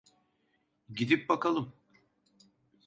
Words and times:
Gidip 0.95 1.29
bakalım. 1.29 1.73